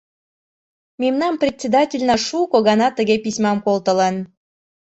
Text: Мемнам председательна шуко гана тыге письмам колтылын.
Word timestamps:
Мемнам 1.01 1.33
председательна 1.41 2.15
шуко 2.27 2.57
гана 2.67 2.87
тыге 2.97 3.15
письмам 3.23 3.57
колтылын. 3.65 4.15